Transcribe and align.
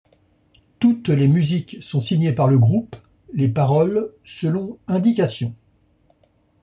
Toutes 0.79 1.09
les 1.09 1.27
musiques 1.27 1.77
sont 1.83 1.99
signées 1.99 2.33
par 2.33 2.47
le 2.47 2.57
groupe, 2.57 2.95
les 3.35 3.47
paroles 3.47 4.11
selon 4.23 4.79
indications. 4.87 5.53